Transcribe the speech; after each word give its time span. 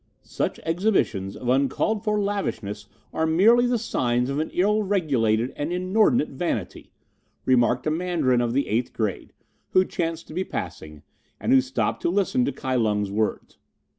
"Such 0.23 0.59
exhibitions 0.65 1.35
of 1.35 1.47
uncalled 1.47 2.03
for 2.03 2.19
lavishness 2.19 2.87
are 3.13 3.27
merely 3.27 3.67
the 3.67 3.77
signs 3.77 4.31
of 4.31 4.39
an 4.39 4.49
ill 4.51 4.81
regulated 4.81 5.53
and 5.55 5.71
inordinate 5.71 6.29
vanity," 6.29 6.91
remarked 7.45 7.85
a 7.85 7.91
Mandarin 7.91 8.41
of 8.41 8.53
the 8.53 8.67
eighth 8.67 8.93
grade, 8.93 9.31
who 9.73 9.85
chanced 9.85 10.27
to 10.29 10.33
be 10.33 10.43
passing, 10.43 11.03
and 11.39 11.53
who 11.53 11.61
stopped 11.61 12.01
to 12.01 12.09
listen 12.09 12.45
to 12.45 12.51
Kai 12.51 12.73
Lung's 12.77 13.11
words. 13.11 13.59